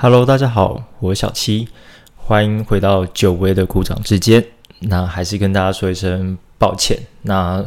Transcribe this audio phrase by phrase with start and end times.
[0.00, 1.66] Hello，大家好，我是小七，
[2.14, 4.44] 欢迎回到久违的鼓掌之间。
[4.78, 6.96] 那还是跟大家说一声抱歉。
[7.22, 7.66] 那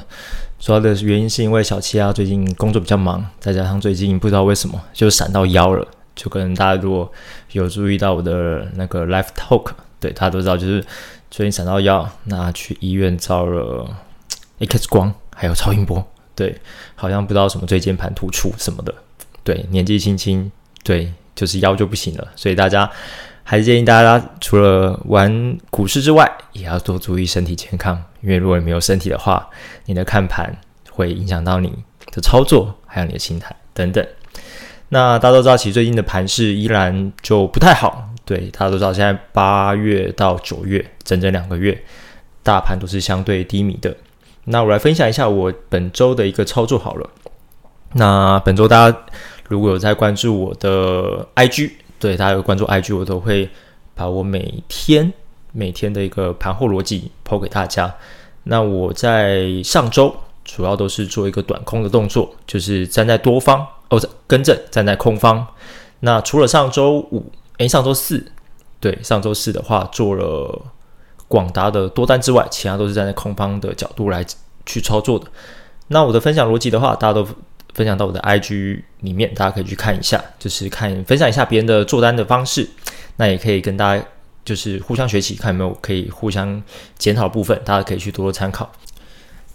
[0.58, 5.86] 主要的原因是因为小七啊最近工作比较忙，再加上最近不知道为什么就闪到腰了。
[6.16, 7.12] 就跟大家如果
[7.52, 10.82] 有注意到我的那个 Live Talk，对大家都知道，就是
[11.30, 13.94] 最近闪到腰，那去医院照了
[14.60, 16.02] X 光，还有超音波，
[16.34, 16.62] 对，
[16.96, 18.96] 好像不知道什么椎间盘突出什么的，
[19.44, 20.50] 对，年纪轻轻，
[20.86, 22.88] 对，就是腰就不行了，所以大家
[23.42, 29.50] 还是建议大家除了玩股市之外，也要多注意身体健康，因为如果你没有身体的话，
[29.86, 30.56] 你的看盘
[30.92, 31.74] 会影响到你
[32.12, 34.06] 的操作，还有你的心态等等。
[34.90, 38.08] 那大家都知道，其实最近的盘势依然就不太好。
[38.24, 41.84] 对，大家都知道，现在八月到九月整整两个月，
[42.44, 43.98] 大盘都是相对低迷的。
[44.44, 47.10] 那我来分享一下我本周的一个操作好了。
[47.94, 48.98] 那本周大家
[49.52, 53.50] 如果有在关注我的 IG，对大家有关注 IG，我都会
[53.94, 55.12] 把我每天
[55.52, 57.94] 每天的一个盘后逻辑抛给大家。
[58.44, 63.68] 那我在上周主要都是做一个短空的动作，就是站在多方。
[63.90, 65.46] 哦，更正，站在空方。
[66.00, 68.26] 那除了上周五，诶，上周四，
[68.80, 70.62] 对，上周四的话做了
[71.28, 74.26] 广达的多单之外，其他都是站在空方的角度来
[74.66, 75.26] 去操作的。
[75.90, 77.28] 那我的分享逻辑的话，大家都
[77.74, 82.68] 分享到我的 IG 里面，大家可以去看一下，就是看分享一下别人的做单的方式。
[83.18, 84.06] 那也可以跟大家
[84.44, 86.62] 就是互相学习，看有没有可以互相
[86.98, 88.72] 检讨部分，大家可以去多多参考。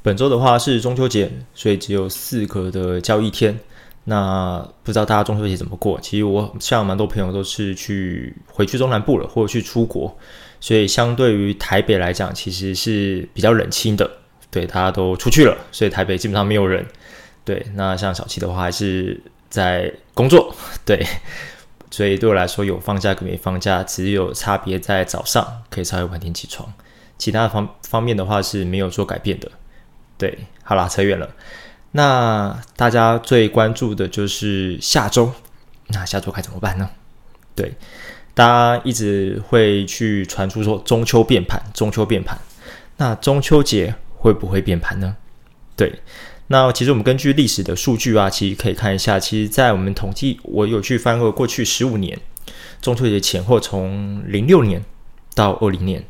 [0.03, 3.59] 本周的话是中秋节，所以只有四个的交易天。
[4.05, 5.99] 那不知道大家中秋节怎么过？
[6.01, 10.17] 其实我像蛮多朋友都是去回去中南部了，或者去出国，
[10.61, 14.09] 所以相对于台北来讲，其实是比较冷清的。
[14.49, 16.87] 对，大家都出去了，所以台北基本上没有人。
[17.47, 20.53] 对，那像小七的话，还是在工作。
[20.85, 21.07] 对，
[21.93, 26.71] 所以对我来说，有放假跟没放假，只有差别在早上可以稍微晚点起床，
[27.17, 29.49] 其他方方面的话是没有做改变的。
[30.19, 31.31] 对，好啦，扯远了。
[31.93, 35.33] 那大家最关注的就是下周，
[35.87, 36.91] 那下周该怎么办呢？
[37.55, 37.73] 对，
[38.35, 42.37] 大家一直会去传出说中秋变盘，中秋变盘，
[42.97, 45.17] 那中秋节会不会变盘呢？
[45.77, 46.01] 对，
[46.49, 52.19] 那其实我们根据历史的数据啊，其实可以看一下，其实，在我们统计，我有去翻过过去十五年
[52.81, 54.85] 中秋节前后，从零六年
[55.35, 56.05] 到二零年，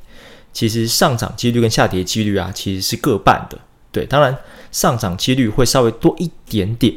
[0.53, 3.59] 其实上涨几率跟下跌几率啊，其实是各半的。
[3.91, 4.37] 对，当然。
[4.73, 6.95] 上涨几率会稍微多一点点，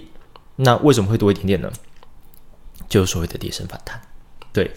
[0.58, 1.72] 那为什么会多一点点呢？
[2.90, 4.02] 就是所谓的跌升反弹。
[4.52, 4.70] 对，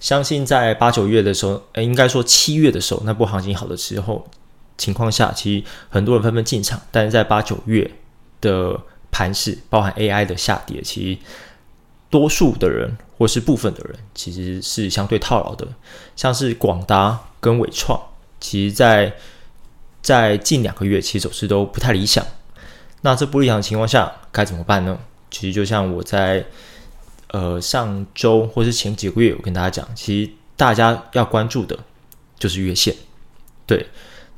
[0.00, 4.28] 相信在八九月的时候，诶，应该说七月的时候，那波行情好的时候
[4.76, 6.80] 情况下，其实很多人纷纷进场。
[6.90, 7.88] 但是在八九月
[8.40, 8.80] 的
[9.10, 11.20] 盘势，包含 AI 的下跌，其实
[12.08, 15.66] 多数的人或是部分的人，其实是相对套牢的。
[16.16, 18.00] 像是广达跟伟创，
[18.40, 19.14] 其实在
[20.02, 22.24] 在近两个月，其实走势都不太理想。
[23.02, 24.98] 那这不理想的情况下该怎么办呢？
[25.30, 26.44] 其实就像我在
[27.28, 31.78] 呃上周或是前几个月，我跟大家讲，其实大家要关注的
[32.38, 32.94] 就是月线，
[33.66, 33.86] 对，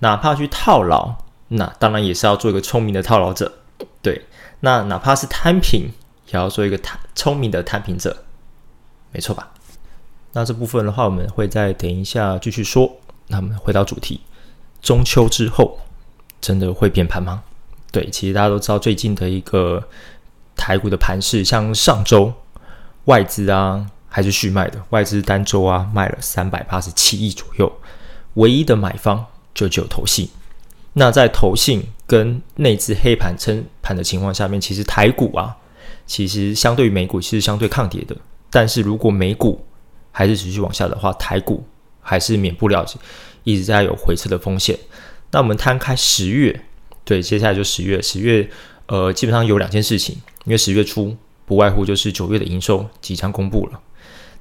[0.00, 1.16] 哪怕去套牢，
[1.48, 3.52] 那当然也是要做一个聪明的套牢者，
[4.64, 5.90] 那哪怕是摊平，
[6.28, 8.24] 也要做一个摊聪明的摊平者，
[9.10, 9.50] 没错吧？
[10.32, 12.90] 那这部分的话，我们会再等一下继续说。
[13.26, 14.20] 那我们回到主题，
[14.80, 15.80] 中秋之后
[16.40, 17.42] 真的会变盘吗？
[17.90, 19.82] 对，其实大家都知道最近的一个
[20.54, 22.32] 台股的盘势，像上周
[23.06, 27.72] 外资啊还是续卖的，外资单周啊卖了三百八十七亿左右，
[28.34, 30.30] 唯一的买方就只有投信。
[30.92, 35.56] 那在投信跟内资黑盘撑盘的情况下面，其实台股啊
[36.06, 38.16] 其实相对于美股其实相对抗跌的。
[38.50, 39.64] 但是如果美股
[40.10, 41.64] 还是持续往下的话，台股
[42.00, 42.84] 还是免不了
[43.44, 44.78] 一直在有回撤的风险。
[45.30, 46.64] 那我们摊开十月。
[47.04, 48.48] 对，接下来就十月，十月，
[48.86, 50.14] 呃，基本上有两件事情，
[50.44, 53.80] 因为十月初不外乎就是九月的营收即将公布了。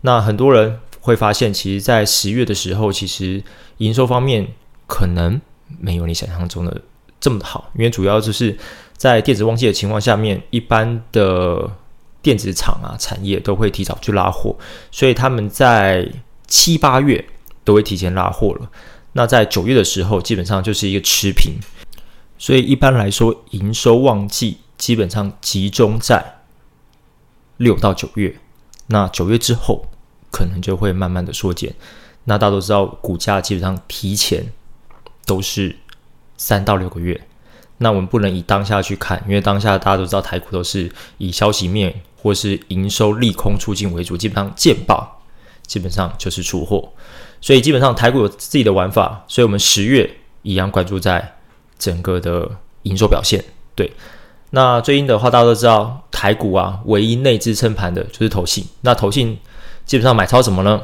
[0.01, 3.43] 那很多人会发现，其实，在十月的时候，其实
[3.77, 4.47] 营收方面
[4.85, 5.41] 可能
[5.79, 6.79] 没有你想象中的
[7.21, 8.57] 这么好，因为主要就是
[8.97, 11.71] 在电子旺季的情况下面，一般的
[12.21, 14.57] 电子厂啊产业都会提早去拉货，
[14.91, 16.12] 所以他们在
[16.47, 17.23] 七八月
[17.63, 18.69] 都会提前拉货了。
[19.13, 21.53] 那在九月的时候，基本上就是一个持平。
[22.38, 26.41] 所以一般来说，营收旺季基本上集中在
[27.57, 28.35] 六到九月。
[28.88, 29.85] 那九月之后，
[30.31, 31.75] 可能就会慢慢的缩减。
[32.24, 34.51] 那大家都知道，股价基本上提前
[35.27, 35.75] 都是
[36.41, 37.21] 三到六个月。
[37.77, 45.21] 那我们不能以当下去看，因为当下大家都知道，台股都是以消息面或是营收利空出尽为主，基本上见报
[45.67, 46.91] 基本上就是出货。
[47.39, 51.35] 所以基本上台股有自己的玩法，所以我们十月一样关注在
[51.77, 52.49] 整个的
[52.83, 53.43] 营收表现。
[53.75, 53.91] 对，
[54.49, 58.65] 那最近的话，大家都知道台股啊，唯一内置撑盘的就是投信。
[58.81, 59.38] 那投信
[59.85, 60.81] 基本上买超什么呢？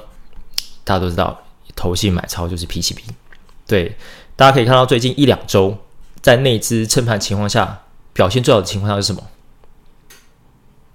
[0.83, 1.39] 大家都知道，
[1.75, 2.99] 投信买超就是 PCB。
[3.67, 3.95] 对，
[4.37, 5.77] 大家可以看到最近一两周
[6.21, 7.81] 在内资撑盘情况下，
[8.13, 9.21] 表现最好的情况下是什么？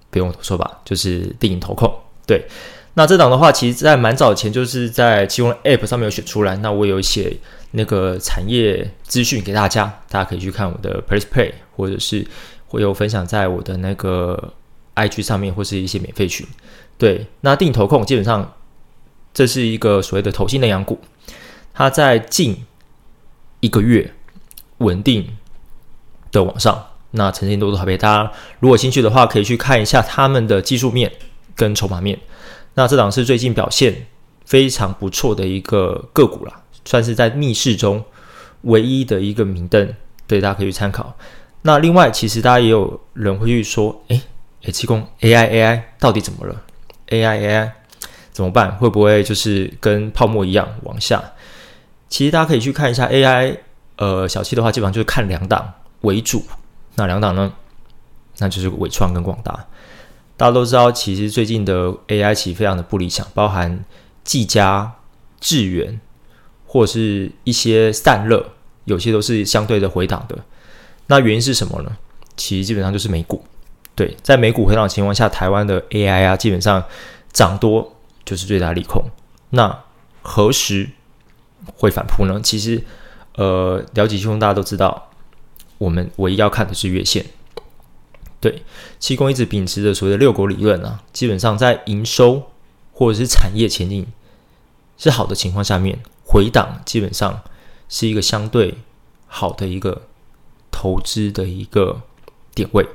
[0.09, 1.93] 不用我说吧，就是定盈投控。
[2.25, 2.43] 对。
[2.95, 6.55] 那这档的话，其实，在蛮早前就是在其中 App 上面有选出来。
[6.57, 7.35] 那我有写
[7.71, 12.23] 那个产业资讯给大家，大家可以去看我的 Press Play，或者是
[12.67, 14.53] 会有分享在我的那个
[14.93, 16.45] IG 上面，或是一些免费群。
[16.99, 18.53] 对，那定投控基本上
[19.33, 20.99] 这是一个所谓的投信内养股，
[21.73, 22.63] 它在近
[23.63, 24.13] 一个月
[24.79, 25.25] 稳定
[26.33, 27.97] 的往上，那呈现多多好倍。
[27.97, 31.09] 大家如果兴趣的话，可以去看一下他们的技术面
[31.55, 32.19] 跟筹码面。
[32.73, 34.07] 那这档是最近表现
[34.45, 38.03] 非常不错的一个个股啦，算是在逆市中
[38.63, 39.95] 唯一的一个明灯，
[40.27, 41.15] 对大家可以去参考。
[41.61, 44.21] 那另外，其实大家也有人会去说，诶
[44.63, 46.61] h 工 AI AI 到底怎么了
[47.07, 47.71] ？AI AI
[48.33, 48.75] 怎么办？
[48.75, 51.23] 会不会就是跟泡沫一样往下？
[52.13, 53.57] 其实大家可以去看一下 AI，
[53.95, 56.45] 呃，小七的话基本上就是看两档为主，
[56.93, 57.51] 那两档呢，
[58.37, 59.65] 那就是伟创跟广达。
[60.37, 63.83] 大家都知道，其实最近的 AI 其实非常的不理想，包含
[64.23, 64.93] 技嘉、
[65.39, 65.99] 智源
[66.67, 68.45] 或是一些散热，
[68.85, 70.37] 有些都是相对的回档的。
[71.07, 71.97] 那原因是什么呢？
[72.37, 73.43] 其实基本上就是美股。
[73.95, 76.83] 对，在美股回档情况下，台湾的 AI 啊，基本上
[77.31, 79.03] 涨多就是最大利空。
[79.49, 79.79] 那
[80.21, 80.91] 何时
[81.75, 82.39] 会反扑呢？
[82.43, 82.83] 其实，
[83.35, 85.09] 呃，了解兄大家都知道，
[85.77, 87.25] 我们唯一要看的是月线。
[88.39, 88.63] 对，
[88.99, 92.51] 气功一直秉持着所谓的六国理论啊，基本上在营收
[92.91, 94.05] 或者是产业前景
[94.97, 97.41] 是好的情况下面，回档基本上
[97.87, 98.77] 是一个相对
[99.27, 100.03] 好的一个
[100.71, 102.01] 投资的一个
[102.53, 102.85] 点位。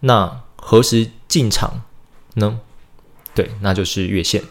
[0.00, 1.82] 那何时进场
[2.34, 2.60] 呢？
[3.34, 4.42] 对，那就是月线，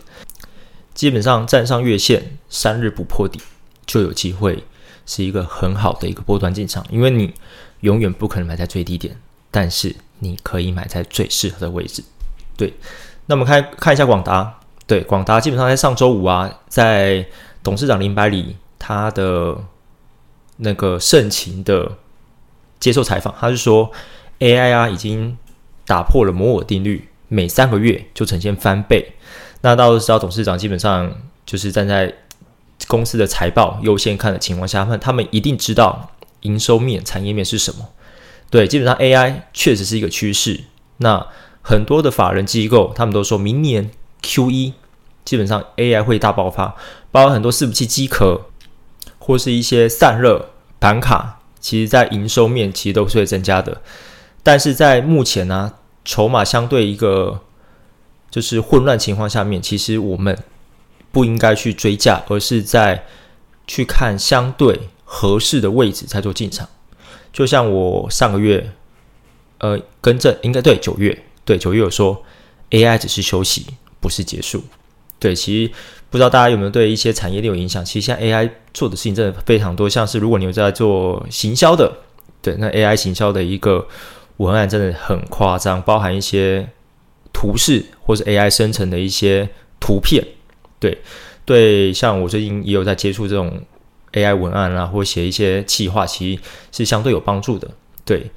[1.01, 3.42] 基本上站上月线三日不破底，
[3.88, 4.63] 就有机会
[5.07, 7.33] 是一个很好的一个波段进场，因为你
[7.80, 9.18] 永远不可能买在最低点，
[9.50, 9.95] 但是。
[10.19, 12.03] 你可以买在最适合的位置，
[12.56, 12.71] 对。
[13.25, 17.25] 那我们看看一下广达，对，广达基本上在上周五啊，在
[17.63, 19.57] 董事长林百里他的
[20.57, 21.98] 那个盛情的
[22.80, 23.92] 接受采访，他是说
[24.38, 25.36] AI 啊已经
[25.88, 29.13] 打破了摩尔定律，每三个月就呈现翻倍。
[29.61, 31.11] 那大家都知道董事长基本上
[31.45, 32.13] 就是站在
[32.87, 36.11] 公司的财报优先看的情况下，他们他们一定知道
[36.41, 37.89] 营收面、产业面是什么。
[38.49, 40.61] 对，基本上 AI 确实是一个趋势。
[40.97, 41.27] 那
[41.61, 43.91] 很多的法人机构，他们都说明年
[44.23, 44.73] Q 一
[45.23, 46.75] 基本上 AI 会大爆发，
[47.11, 48.41] 包括很多伺服器机壳
[49.19, 50.49] 或是一些散热
[50.79, 53.81] 板卡，其实在营收面其实都是会增加的。
[54.41, 55.73] 但是在目前呢，
[56.03, 57.39] 筹码相对一个
[58.31, 60.35] 就是混乱情况下面，其实我们
[61.11, 63.03] 不应该去追价，而是在
[63.67, 66.67] 去看相对合适的位置才做进场。
[67.33, 68.71] 就像我上个月，
[69.59, 72.23] 呃，更正应该对九月，对九月有说
[72.71, 73.67] ，AI 只是休息，
[74.00, 74.63] 不是结束。
[75.19, 75.71] 对，其实
[76.09, 77.85] 不知道大家有没有对一些产业链有影响？
[77.85, 81.91] 其实像 AI 做的事情真的非常多，像是如果你有在做行销的，
[82.41, 83.88] 对，那 AI 行销的一个
[84.38, 86.67] 文案真的很夸张，包含一些
[87.41, 90.24] 图示或是 AI 生成的一些图片。
[90.79, 91.00] 对，
[91.43, 93.60] 对，像我最近也有在接触这种。
[94.13, 96.41] AI 文案啊，或写一些企划，其实
[96.74, 97.65] 是相对有帮助的。
[98.03, 98.29] 对，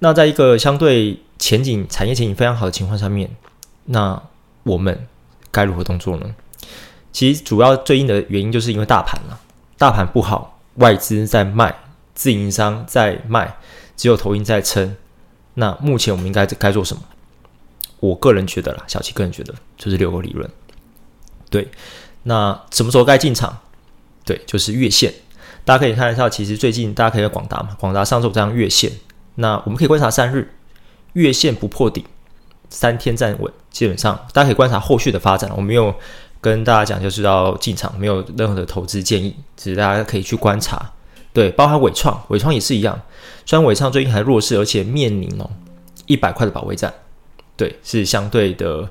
[0.00, 3.30] 那在一个相对前景、产业前景非常好的情况下面，
[3.84, 4.20] 那
[4.64, 5.06] 我们
[5.52, 6.34] 该如何动作呢？
[7.12, 9.38] 其实主要最硬的原因就是因为大盘了，
[9.78, 11.72] 大盘不好，外资在卖，
[12.12, 13.56] 自营商在卖，
[13.96, 14.96] 只有投音在撑。
[15.54, 17.02] 那目前我们应该该做什么？
[18.00, 20.50] 我个人觉得啦，小七个人觉得就是六个理论。
[21.48, 21.68] 对，
[22.24, 23.58] 那什么时候该进场？
[24.24, 25.12] 对，就是月线，
[25.64, 28.92] 大家可以看一下，其实最近大家可以在广达嘛，广达上周这样月线，
[29.36, 30.52] 那我们可以观察三日
[31.14, 32.04] 月线不破顶，
[32.68, 35.50] 三天站稳，基本上大家可以观察后续的发展。
[35.56, 35.92] 我没有
[36.40, 40.92] 跟大家讲就是要进场，没有任何的投资建议，只是大家可以去观察。
[41.32, 43.00] 对，包含伟创，伟创也是一样，
[43.44, 45.50] 虽然伟创最近还弱势，而且面临哦
[46.06, 46.92] 一百块的保卫战，
[47.60, 48.88] 对，是相对的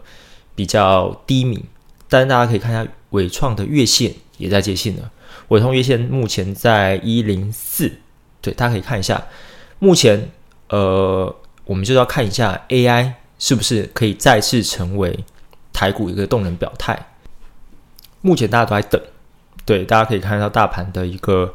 [0.54, 1.66] 比较低迷，
[2.08, 5.10] 但是大家可以看一下伟创的月线也在接近了。
[5.48, 7.92] 伟通月线目前在一零四，
[8.42, 9.26] 对，大家可以看一下。
[9.80, 10.30] 目前，
[10.68, 11.36] 呃，
[11.66, 15.26] 我们就要看一下 AI 是不是可以再次成为
[15.74, 17.08] 台股一个动能表态。
[18.22, 19.02] 目前大家都在等，
[19.66, 21.52] 对，大家可以看到大盘的一个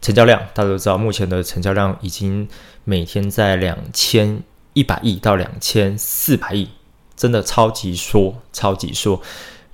[0.00, 2.48] 成交量，大家都知道，目前的成交量已经
[2.84, 4.40] 每天在两千
[4.74, 6.68] 一百亿到两千四百亿，
[7.16, 9.20] 真的超级缩，超级缩，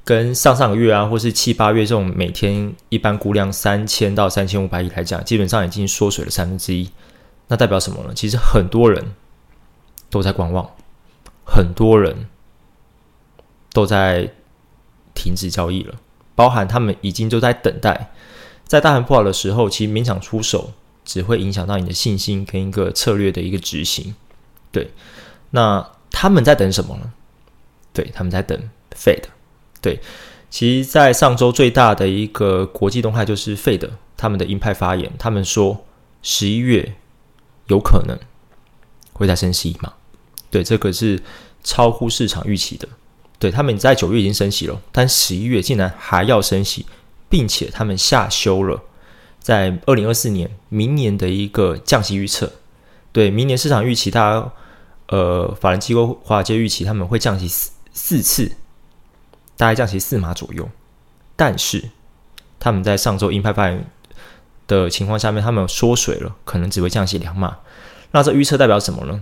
[0.04, 6.90] 跟上上个月啊，或是七八月这种每天一般估量三千到三千五百亿来讲，基本上已经缩水了三分之一。
[7.48, 8.12] 那代表什么呢？
[8.14, 9.14] 其实很多人
[10.10, 10.70] 都在观望，
[11.44, 12.28] 很多人
[13.72, 14.30] 都在
[15.14, 15.94] 停止交易了。
[16.34, 18.10] 包含他们已经都在等待，
[18.64, 20.72] 在大盘不好的时候，其实勉强出手
[21.04, 24.14] 只会影响到你的信心跟一个策略的一个执行。
[24.70, 24.90] 对，
[25.50, 27.12] 那他们在等什么呢？
[27.92, 28.58] 对，他们在等
[28.94, 29.22] Fed。
[29.80, 30.00] 对，
[30.50, 35.84] 其实，在上周最大的一个国际动态就是 Fed 他们的鹰派发言，他们说
[36.22, 36.94] 十一月
[37.68, 38.18] 有可能
[39.12, 39.94] 会再升息嘛？
[40.50, 41.22] 对，这个是
[41.62, 42.88] 超乎市场预期的。
[43.38, 46.84] 对他们在九月已经升息了，但十一月竟然还要升息，
[47.28, 48.82] 并且他们下修了
[49.38, 52.50] 在二零二四年明年的一个降息预测。
[53.18, 54.52] 对，明年市场预期，它
[55.08, 58.52] 呃，法人机构华尔街预期他们会降息四四次，
[59.56, 60.68] 大概降息四码左右。
[61.34, 61.90] 但是
[62.60, 63.84] 他们在上周鹰派发言
[64.68, 67.56] 的情况下面，他们缩水了，可能只会降息两码。
[68.12, 69.20] 那这预测代表什么呢？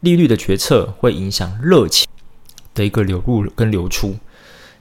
[0.00, 2.08] 利率的决策会影响热情。
[2.72, 4.16] 的一个流入跟流出，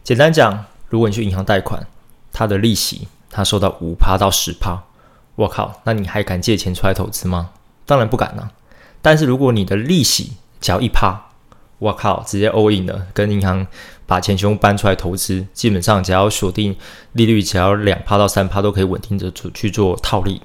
[0.05, 1.85] 简单讲，如果你去银行贷款，
[2.31, 4.81] 它的利息它收到五趴到十趴，
[5.35, 7.49] 我靠，那你还敢借钱出来投资吗？
[7.87, 8.51] 当然不敢了。
[9.01, 11.29] 但是如果你的利息只要一趴，
[11.79, 13.65] 我靠，直接 all in 了，跟银行
[14.05, 16.75] 把钱全部搬出来投资，基本上只要锁定
[17.13, 20.39] 利率，只要两趴到三趴都可以稳定着做去做套利。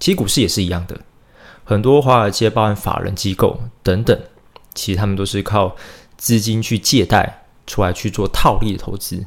[0.00, 0.98] 其实股市也是一样的，
[1.64, 4.18] 很多华尔街包含法人机构等等，
[4.72, 5.76] 其实他们都是靠。
[6.16, 9.26] 资金去借贷出来去做套利的投资，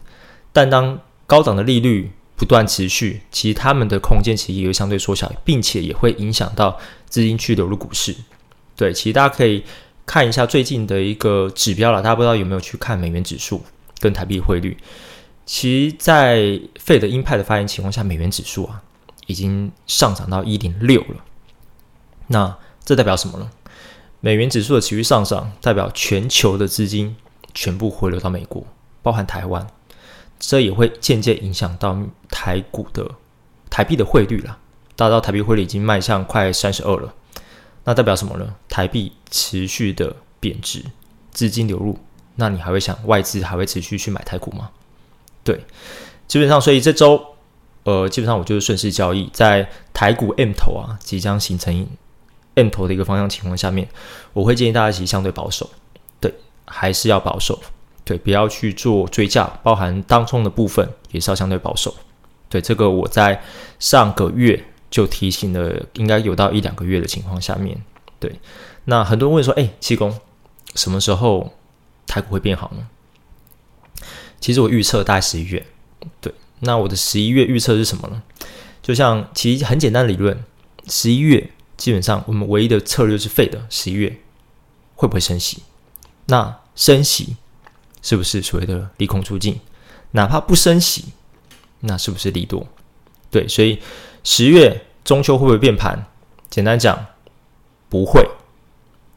[0.54, 0.98] 但当
[1.28, 6.80] 高档的利率不断持续，其实他们的空间其实也会相对缩小，并且也会影响到
[7.10, 8.16] 资金去流入股市。
[8.76, 9.64] 对，其实大家可以
[10.06, 13.64] 看一下最近的一个指标了，大家不知道有没有去看美元指数
[14.00, 14.78] 跟台币汇率？
[15.48, 18.84] 其实，在费的鹰派的发言情况下，美元指数啊
[19.26, 21.24] 已经上涨到一点六了。
[22.28, 23.50] 那这代表什么呢？
[24.20, 27.16] 美元指数的持续上涨，代表全球的资金
[27.54, 28.64] 全部回流到美国，
[29.02, 29.66] 包含台湾，
[30.40, 31.98] 这也会间接影响到
[32.30, 33.10] 台股的
[33.70, 34.58] 台币的汇率了。
[34.96, 37.14] 大家知道台币汇率已经迈向快三十二了，
[37.84, 38.56] 那代表什么呢？
[38.68, 40.84] 台币持续的贬值，
[41.32, 42.00] 资金流入，
[42.36, 44.70] 那你还会想外资还会持续去买台股吗？
[45.44, 45.64] 对，
[46.28, 47.24] 基本上，所以这周，
[47.84, 51.88] 呃，基本上我就是顺势交易，在台股 M 头啊，即将形成。
[52.56, 53.88] M 头的一个方向情况下面，
[54.34, 55.70] 我会建议大家其实相对保守，
[56.20, 56.34] 对，
[56.66, 57.62] 还是要保守，
[58.08, 61.94] 对，不要去做追加，包含当冲的部分也是要相对保守，
[62.48, 63.44] 对，这个我在
[63.78, 67.80] 上个月就提醒了，应该有到一两个月的情况下面，
[68.18, 68.40] 对，
[68.86, 70.18] 那很多人问说，哎，七公
[70.74, 71.54] 什么时候
[72.08, 72.88] 台股会变好呢？
[74.40, 75.66] 其实我预测大概十一月，
[76.22, 78.24] 对，那我的十一月预测是什么呢？
[78.82, 80.42] 就像其实很简单的理论，
[80.88, 81.52] 十一月。
[81.78, 83.64] 基本上，我们唯一的策略是废的。
[83.70, 84.18] 十一月
[84.96, 85.62] 会不会升息？
[86.26, 87.38] 那升息
[88.02, 89.60] 是不是所谓的利空出尽？
[90.12, 91.06] 哪怕不升息，
[91.82, 92.68] 那是不是利多？
[93.30, 93.82] 对，所以
[94.24, 96.06] 十月中秋会不会变盘？
[96.50, 97.06] 简单讲，
[97.90, 98.28] 不会。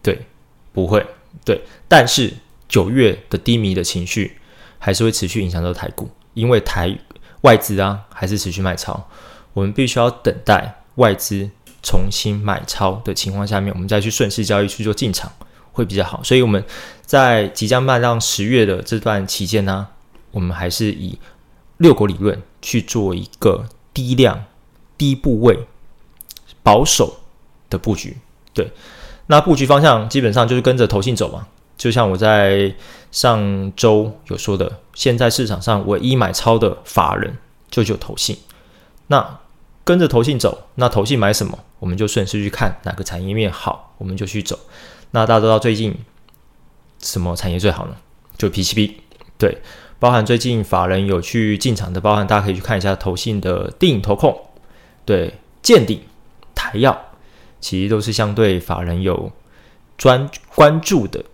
[0.03, 0.27] 对，
[0.73, 1.07] 不会。
[1.45, 2.35] 对，但是
[2.69, 4.39] 九月的低迷的情绪
[4.79, 6.99] 还是会持续影响到台股，因为台
[7.43, 9.09] 外资啊还是持续卖超，
[9.53, 11.51] 我们必须要等待外资。
[11.83, 15.33] 重新买超的情况下面，我们再去顺势交易去做进场
[15.81, 16.23] 会比较好。
[16.23, 16.63] 所以我们
[17.05, 19.89] 在即将迈向十月的这段期间呢，
[20.31, 21.19] 我们还是以
[21.79, 24.45] 六国理论去做一个低量、
[24.99, 25.67] 低部位、
[26.63, 27.21] 保守
[27.71, 28.19] 的布局。
[28.53, 28.71] 对，
[29.29, 31.47] 那布局方向基本上就是跟着投信走嘛。
[31.79, 32.75] 就像我在
[33.11, 37.39] 上周有说的，现在市场上唯一买超的法人
[37.71, 38.37] 就就投信。
[39.07, 39.39] 那
[39.83, 41.59] 跟着投信走，那投信买什么？
[41.79, 44.59] 我们就顺势去看哪个产业面好，我们就去走。
[45.13, 45.97] 那大家都知道最近
[47.01, 47.97] 什么产业最好呢？
[48.37, 48.95] 就 PCB，
[49.37, 49.59] 对，
[49.99, 54.49] 包含最近法人有去进场的，包含大家可以去看一下投信的电影投控，
[55.05, 56.01] 对，见顶、
[56.55, 56.99] 台药，
[57.61, 59.31] 其实都是相对法人有
[59.99, 61.25] 专关注的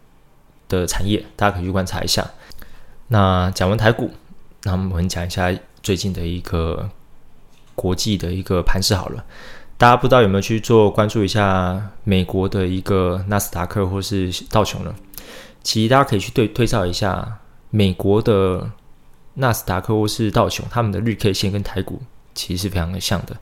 [0.69, 2.29] 的产业，大家可以去观察一下。
[3.09, 4.11] 那讲完台股，
[4.65, 6.91] 那我们讲一下最近的一个
[7.77, 9.25] 国际的一个盘势好了。
[9.79, 14.95] 大家不知道有没有去做关注一下美国的一个纳斯达克或是道琼呢？
[15.63, 17.39] 其实大家可以去对对照一下
[17.71, 18.71] 美国的
[19.35, 22.01] 纳斯达克或是道琼，他们的日 K 线跟台股
[22.35, 23.37] 其实是非常的像的。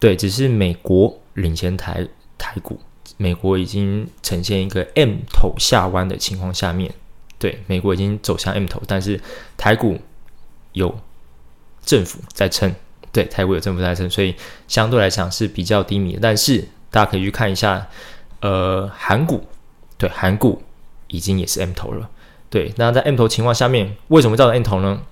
[0.00, 2.80] 对，只是美国领先台台股，
[3.16, 6.92] 美国已经呈现一个 M 头下弯的情况下面，
[7.38, 9.20] 对，美国已经走向 M 头，但是
[9.56, 9.96] 台股
[10.72, 10.98] 有
[11.84, 12.74] 政府在撑，
[13.12, 14.34] 对，泰国有政府在撑，所以
[14.66, 16.18] 相对来讲是比较低迷的。
[16.20, 17.86] 但是大家可以去看一下，
[18.40, 19.46] 呃，韩股，
[19.98, 20.62] 对，韩股
[21.08, 22.10] 已经也是 M 头了，
[22.50, 25.02] 对，那在 M 头情况下面，为什么造成 M 头呢？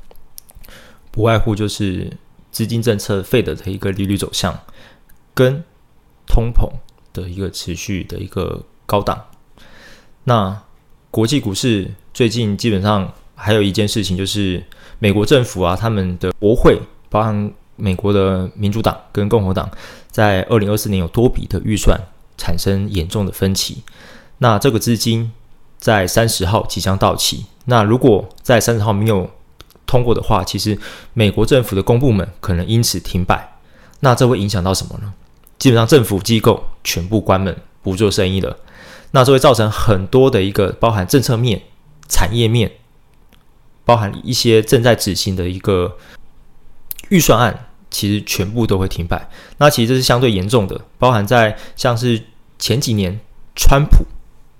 [1.10, 2.16] 不外乎就是
[2.50, 4.58] 资金政策费的的一个利率走向。
[5.32, 5.62] 跟
[6.26, 6.68] 通膨
[7.14, 9.26] 的一个持续的一个高档，
[10.24, 10.60] 那
[11.10, 14.62] 国际股市最近基本上还有一件事情，就是
[14.98, 16.78] 美国政府啊，他们的国会，
[17.08, 19.70] 包含美国的民主党跟共和党，
[20.10, 21.98] 在二零二四年有多笔的预算
[22.36, 23.82] 产生严重的分歧。
[24.38, 25.32] 那这个资金
[25.78, 29.28] 在三十号即将到期，那如果在三十号没有
[29.86, 30.78] 通过的话，其实
[31.14, 33.58] 美国政府的公部门可能因此停摆。
[34.00, 35.12] 那这会影响到什么呢？
[35.58, 38.56] 基本上政府机构全部关门不做生意了，
[39.10, 41.60] 那这会造成很多的一个包含政策面、
[42.08, 42.72] 产业面，
[43.84, 45.98] 包含一些正在执行的一个
[47.10, 49.28] 预算案，其实全部都会停摆。
[49.58, 52.22] 那其实这是相对严重的，包含在像是
[52.58, 53.18] 前几年，
[53.54, 54.04] 川普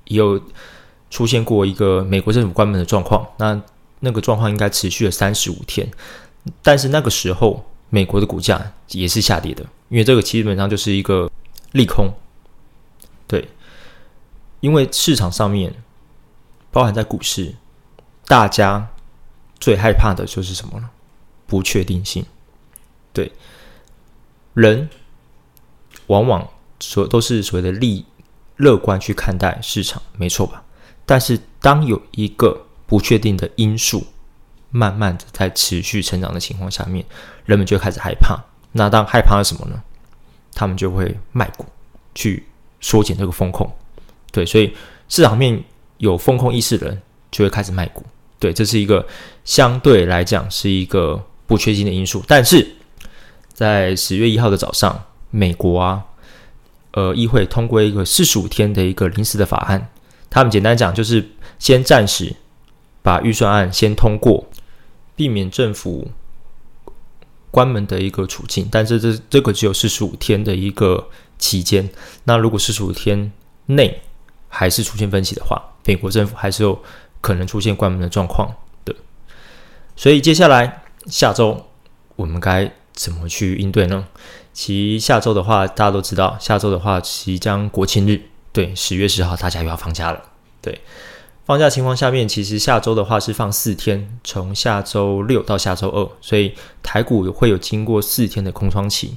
[0.06, 0.40] 也有
[1.10, 3.60] 出现过一个美国政府关门的状况，那
[4.00, 5.90] 那个状况应该持续了三十五天，
[6.62, 7.64] 但是那个时候。
[7.92, 11.28] 美国的股价也是下跌的，因为这个基本上就是一个
[11.72, 12.08] 利空。
[13.26, 13.48] 对，
[14.60, 15.74] 因为市场上面
[16.70, 17.52] 包含在股市，
[18.26, 18.88] 大家
[19.58, 20.88] 最害怕的就是什么呢？
[21.48, 22.24] 不确定性。
[23.12, 23.30] 对，
[24.54, 24.88] 人
[26.06, 26.48] 往往
[26.80, 28.04] 所都是所谓的利
[28.56, 30.62] 乐观去看待市场，没错吧？
[31.04, 34.06] 但是当有一个不确定的因素。
[34.72, 37.04] 慢慢的在持续成长的情况下面，
[37.44, 38.38] 人们就开始害怕。
[38.70, 39.82] 那当害怕什么呢？
[40.54, 41.66] 他们就会卖股，
[42.14, 42.46] 去
[42.80, 43.68] 缩减这个风控。
[44.30, 44.72] 对，所以
[45.08, 45.60] 市场面
[45.98, 48.06] 有风控意识的人就会开始卖股。
[48.38, 49.04] 对，这是一个
[49.44, 52.22] 相对来讲是一个不确定的因素。
[52.28, 52.76] 但是
[53.60, 56.02] 在十月一号的早上，美国啊，
[56.92, 59.90] 呃，议会通过一个四十五天的一个临时的法案。
[60.30, 62.34] 他们简单讲就是先暂时
[63.02, 64.46] 把预算案先通过。
[65.14, 66.10] 避免政府
[67.50, 71.86] 关门的一个处境，但是这这个只有四十五天的一个期间。
[72.24, 73.30] 那如果四十五天
[73.66, 74.00] 内
[74.48, 76.82] 还是出现分歧的话，美国政府还是有
[77.20, 78.50] 可能出现关门的状况
[78.86, 78.96] 的。
[79.94, 81.66] 所以接下来下周
[82.16, 84.06] 我们该怎么去应对呢？
[84.52, 88.22] 其下周的话，大家都知道，下周的话即将国庆日，
[88.52, 90.22] 对，十月十号大家又要放假了，
[90.60, 90.80] 对。
[91.46, 99.16] 放假情况下面，其实下周的话是放四天，从下周六到下周二，所以台股会有经过四天的空窗期。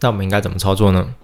[0.00, 1.14] 那我们应该怎么操作呢？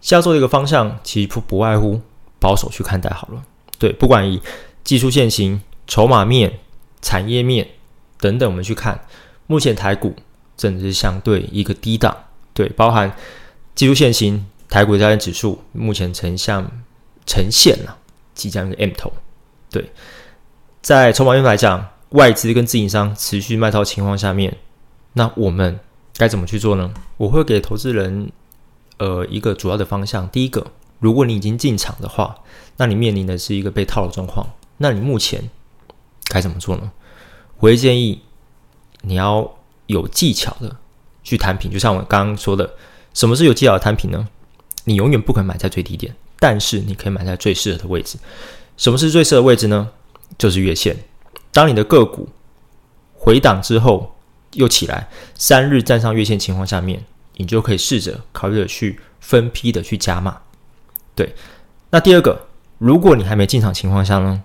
[0.00, 2.00] 下周的一个方向其实不不外乎
[2.40, 3.42] 保守去看待好了。
[3.78, 4.40] 对，不管以
[4.82, 6.58] 技术线型、筹码面、
[7.00, 7.68] 产业面
[8.18, 9.04] 等等，我们去看，
[9.50, 10.14] 目前台股
[10.56, 12.16] 正是相对一个低档。
[12.54, 13.12] 对，包含
[13.74, 16.64] 技术线型，台股的加权指数目前呈现
[17.26, 17.96] 呈现了。
[18.32, 19.12] 即将一个 M 头，
[19.68, 19.90] 对，
[20.80, 24.56] 在筹码面来讲，外资跟自营商持续卖套情况下面，
[25.14, 25.80] 那我们
[26.16, 26.94] 该怎么去做呢？
[27.16, 28.30] 我会给投资人
[28.98, 30.28] 呃一个主要的方向。
[30.28, 30.64] 第一个，
[31.00, 32.36] 如果你已经进场的话，
[32.76, 34.46] 那你面临的是一个被套的状况，
[34.78, 35.50] 那你目前
[36.26, 36.92] 该怎么做呢？
[37.58, 38.22] 我会建议
[39.02, 39.50] 你要
[39.86, 40.76] 有技巧的
[41.22, 42.74] 去摊平，就像我刚刚说的，
[43.14, 44.28] 什么是有技巧的摊平呢？
[44.84, 46.14] 你永远不可能买在最低点。
[46.42, 48.16] 但是你可以买在最适合的位置。
[48.78, 49.90] 什么是最适合位置呢？
[50.38, 50.96] 就是月线。
[51.52, 52.30] 当你的个股
[53.12, 54.16] 回档之后
[54.54, 60.40] 又起来，三日站上月线情况下面，你就可以试着考虑的去分批的去加码。
[61.14, 61.34] 对。
[61.90, 62.46] 那第二个，
[62.78, 64.42] 如果你还没进场情况下呢，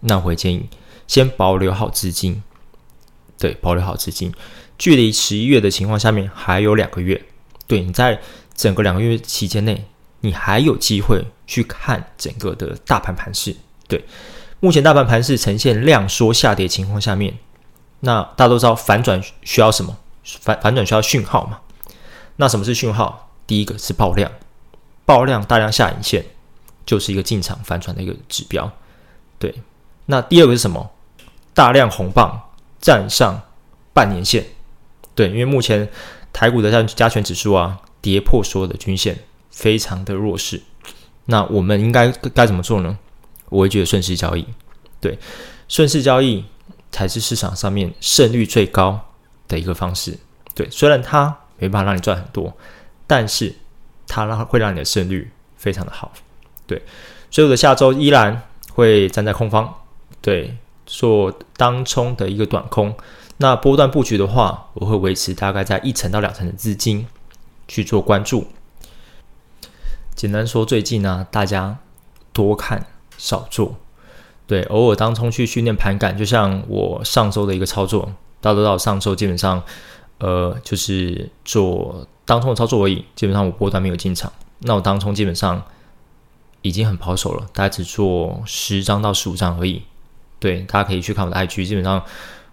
[0.00, 0.70] 那我会建议
[1.06, 2.42] 先保留好资金。
[3.38, 4.32] 对，保留好资金。
[4.78, 7.22] 距离十一月的情况下面还有两个月。
[7.66, 8.20] 对你在
[8.54, 9.84] 整个两个月期间内。
[10.20, 13.54] 你还有机会去看整个的大盘盘势，
[13.86, 14.02] 对，
[14.58, 17.38] 目前大盘盘势呈现量缩下跌情况下面，
[18.00, 19.96] 那大家都知道反转需要什么？
[20.24, 21.60] 反反转需要讯号嘛？
[22.36, 23.30] 那什么是讯号？
[23.46, 24.32] 第一个是爆量，
[25.04, 26.24] 爆量大量下影线
[26.84, 28.72] 就是一个进场反转的一个指标，
[29.38, 29.54] 对。
[30.06, 30.90] 那第二个是什么？
[31.54, 32.45] 大量红棒
[32.80, 33.42] 站上
[33.92, 34.44] 半年线，
[35.14, 35.88] 对，因为目前
[36.32, 39.18] 台股的加加权指数啊跌破所有的均线。
[39.48, 40.60] 非常的弱势，
[41.24, 42.98] 那我们应该该怎么做呢？
[43.48, 44.46] 我会觉得顺势交易，
[45.00, 45.18] 对，
[45.66, 46.44] 顺势交易
[46.92, 49.00] 才是市场上面胜率最高
[49.48, 50.18] 的一个方式。
[50.54, 52.54] 对，虽然它没办法让你赚很多，
[53.06, 53.54] 但是
[54.06, 56.12] 它让会让你的胜率非常的好。
[56.66, 56.82] 对，
[57.30, 58.42] 所以我的下周依然
[58.74, 59.74] 会站在空方，
[60.20, 60.54] 对，
[60.86, 62.94] 做当冲的一个短空。
[63.38, 67.06] 那波段布局的话，我会维持大概在一成到两成的资金
[67.68, 68.46] 去做关注。
[70.14, 71.78] 简单说，最近呢，大家
[72.32, 72.86] 多看
[73.18, 73.74] 少做，
[74.46, 79.62] 对，偶尔当冲去训练盘感，就像我上周的一个操作，到到到上周基本上，
[80.18, 84.32] 呃，就是做当冲的操作而已，基本上我波段没有进场。
[84.60, 85.62] 那我当冲基本上
[86.62, 89.82] 已经很保守了，大概只做十张到十五张而已。
[90.38, 92.04] 对，大家可以去看我的 IG，基本上。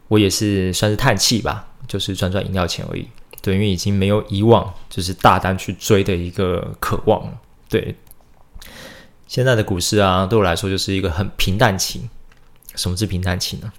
[0.09, 3.07] 我也是算是叹气吧，就是赚赚饮料钱而已。
[3.41, 7.39] 对，因为已经没有以往就是大单去追的一个渴望了。
[7.67, 7.95] 对，
[9.25, 12.09] 现在的股市啊，对我来说就是一个很平淡期。
[12.75, 13.73] 什么是平淡期呢？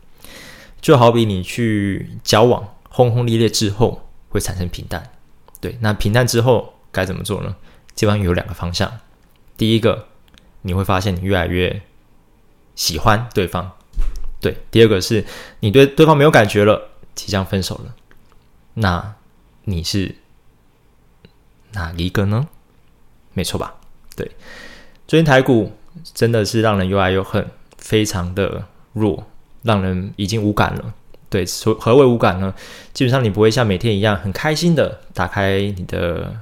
[0.80, 5.12] 就好比你去交往，轰轰烈烈之后会产生平淡。
[5.60, 7.54] 对，那平淡之后该怎么做呢？
[7.94, 8.90] 基本上有两个方向。
[9.56, 10.08] 第一个，
[10.62, 11.82] 你会发现你越来越
[12.74, 13.72] 喜欢对方。
[14.44, 15.24] 对，第二个是
[15.60, 17.94] 你对对方没有感觉了，即将分手了，
[18.74, 19.14] 那
[19.62, 20.16] 你是
[21.72, 22.46] 哪一个呢？
[23.32, 23.76] 没错吧？
[24.14, 24.30] 对，
[25.08, 25.72] 最近台股
[26.12, 29.26] 真的是让人又爱又恨，非常的弱，
[29.62, 30.92] 让人已经无感了。
[31.30, 32.54] 对，所何为无感呢？
[32.92, 36.36] 基本上你不会像每天一样很开心的打开你的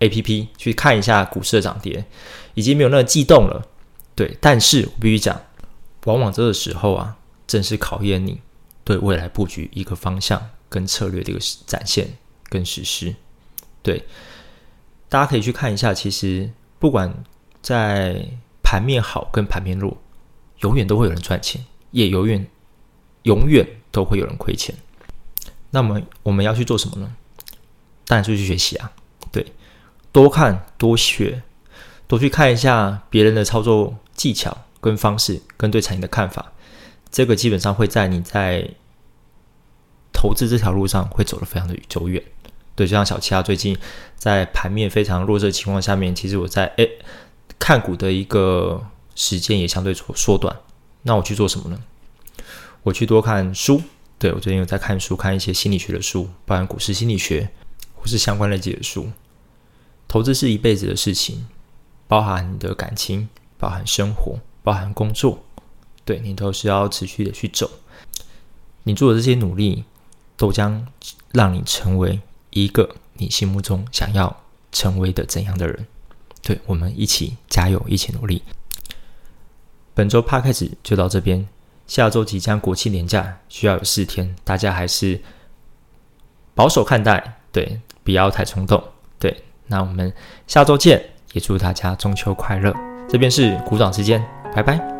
[0.00, 2.04] A P P 去看一下股市的涨跌，
[2.52, 3.66] 已经没有那么激动了。
[4.14, 5.40] 对，但是我必须讲。
[6.04, 8.40] 往往这个时候啊，正是考验你
[8.84, 12.16] 对未来布局一个方向跟策略的一个展现
[12.48, 13.14] 跟实施。
[13.82, 14.04] 对，
[15.08, 17.24] 大家可以去看一下，其实不管
[17.62, 18.26] 在
[18.62, 19.96] 盘面好跟盘面弱，
[20.60, 22.46] 永远都会有人赚钱，也永远
[23.22, 24.74] 永远都会有人亏钱。
[25.70, 27.14] 那么我们要去做什么呢？
[28.06, 28.92] 当然就去学习啊，
[29.32, 29.46] 对，
[30.12, 31.42] 多看多学，
[32.06, 34.56] 多去看一下别人的操作技巧。
[34.84, 36.52] 跟方式，跟对产业的看法，
[37.10, 38.68] 这个基本上会在你在
[40.12, 42.22] 投资这条路上会走得非常的久远。
[42.74, 43.74] 对，就像小七啊，最近
[44.14, 46.98] 在盘面非常弱势的情况下面，其实我在诶
[47.58, 50.54] 看股的一个时间也相对缩缩短。
[51.04, 51.82] 那我去做什么呢？
[52.82, 53.80] 我去多看书。
[54.18, 57.48] 对我最近有在看书，看一些心理学的书，包含股市心理学
[57.94, 59.08] 或是相关类的书。
[60.06, 61.46] 投资是一辈子的事情，
[62.06, 64.38] 包含你的感情，包含生活。
[64.64, 65.44] 包含工作，
[66.04, 67.70] 对你都是要持续的去走。
[68.82, 69.84] 你做的这些努力，
[70.36, 70.86] 都将
[71.32, 72.18] 让你成为
[72.50, 74.34] 一个你心目中想要
[74.72, 75.86] 成为的怎样的人？
[76.42, 78.42] 对我们一起加油，一起努力。
[79.94, 81.46] 本周趴开始就到这边，
[81.86, 85.20] 下周即将国庆年假，需要有四天，大家还是
[86.54, 88.82] 保守看待，对，不要太冲动。
[89.18, 90.12] 对，那我们
[90.46, 92.74] 下周见，也祝大家中秋快乐。
[93.08, 94.43] 这边是鼓掌时间。
[94.54, 94.93] 拜拜。